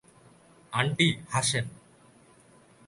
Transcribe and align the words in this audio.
Aunty, 0.73 1.07
Hasen. 1.29 1.65